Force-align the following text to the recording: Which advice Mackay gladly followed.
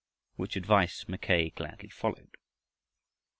Which 0.35 0.55
advice 0.55 1.07
Mackay 1.07 1.51
gladly 1.51 1.89
followed. 1.89 2.35